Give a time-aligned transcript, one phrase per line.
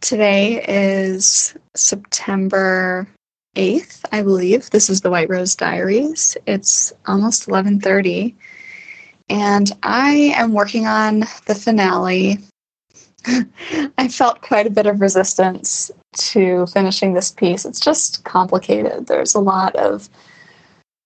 [0.00, 3.06] Today is September
[3.56, 4.70] 8th, I believe.
[4.70, 6.36] This is the White Rose Diaries.
[6.46, 8.34] It's almost 11:30
[9.30, 12.38] and I am working on the finale.
[13.98, 17.64] I felt quite a bit of resistance to finishing this piece.
[17.64, 19.06] It's just complicated.
[19.06, 20.08] There's a lot of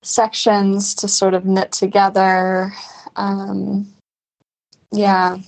[0.02, 2.72] sections to sort of knit together.
[3.16, 3.92] Um,
[4.90, 5.38] yeah,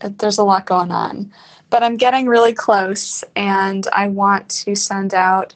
[0.00, 1.32] there's a lot going on.
[1.70, 5.54] But I'm getting really close, and I want to send out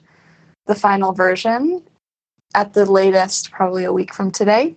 [0.67, 1.83] the final version
[2.55, 4.77] at the latest, probably a week from today,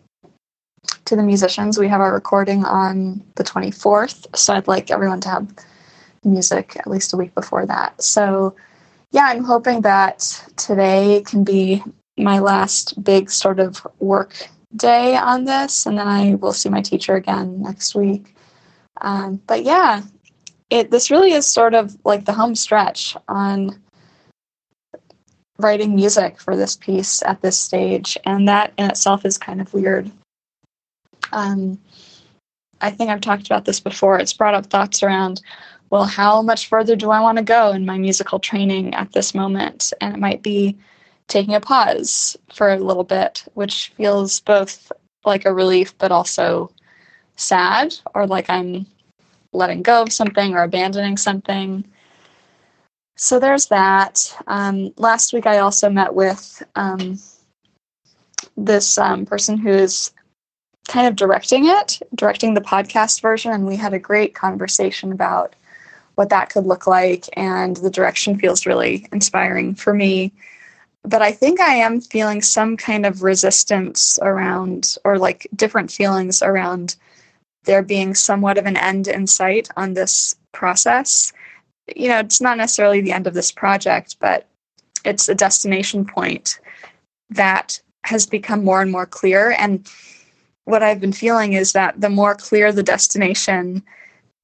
[1.05, 1.77] to the musicians.
[1.77, 5.47] We have our recording on the 24th, so I'd like everyone to have
[6.23, 8.01] music at least a week before that.
[8.01, 8.55] So,
[9.11, 11.83] yeah, I'm hoping that today can be
[12.17, 16.81] my last big sort of work day on this, and then I will see my
[16.81, 18.35] teacher again next week.
[19.01, 20.01] Um, but yeah,
[20.69, 23.81] it this really is sort of like the home stretch on
[25.59, 29.73] writing music for this piece at this stage, and that in itself is kind of
[29.73, 30.11] weird.
[31.31, 31.79] Um,
[32.81, 34.19] I think I've talked about this before.
[34.19, 35.41] It's brought up thoughts around,
[35.89, 39.33] well, how much further do I want to go in my musical training at this
[39.33, 39.93] moment?
[39.99, 40.77] And it might be
[41.27, 44.91] taking a pause for a little bit, which feels both
[45.25, 46.71] like a relief but also
[47.37, 48.85] sad or like I'm
[49.53, 51.85] letting go of something or abandoning something.
[53.15, 54.35] So there's that.
[54.45, 57.17] Um, last week, I also met with um,
[58.55, 60.11] this um, person who is
[60.87, 65.55] kind of directing it, directing the podcast version, and we had a great conversation about
[66.15, 67.25] what that could look like.
[67.33, 70.31] And the direction feels really inspiring for me.
[71.03, 76.41] But I think I am feeling some kind of resistance around, or like different feelings
[76.41, 76.95] around
[77.67, 81.31] there being somewhat of an end in sight on this process
[81.95, 84.47] you know, it's not necessarily the end of this project, but
[85.05, 86.59] it's a destination point
[87.29, 89.51] that has become more and more clear.
[89.57, 89.89] And
[90.65, 93.83] what I've been feeling is that the more clear the destination,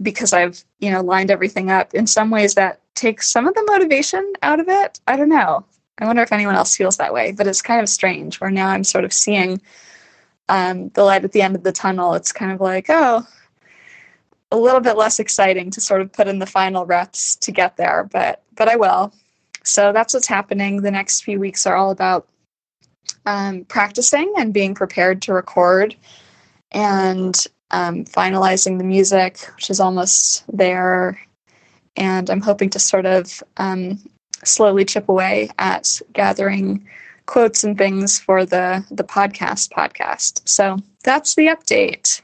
[0.01, 3.67] because I've, you know, lined everything up, in some ways that takes some of the
[3.67, 4.99] motivation out of it.
[5.07, 5.65] I don't know.
[5.99, 8.69] I wonder if anyone else feels that way, but it's kind of strange where now
[8.69, 9.61] I'm sort of seeing
[10.49, 12.13] um, the light at the end of the tunnel.
[12.13, 13.25] It's kind of like, oh,
[14.51, 17.77] a little bit less exciting to sort of put in the final reps to get
[17.77, 19.13] there, but but I will.
[19.63, 20.81] So that's what's happening.
[20.81, 22.27] The next few weeks are all about
[23.25, 25.95] um, practicing and being prepared to record
[26.71, 31.19] and um, finalizing the music, which is almost there.
[31.95, 33.99] And I'm hoping to sort of um,
[34.43, 36.87] slowly chip away at gathering
[37.25, 40.41] quotes and things for the the podcast podcast.
[40.45, 42.23] So that's the update.